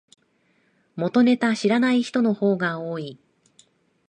[0.95, 3.19] 元ネタ知らない人の方が多い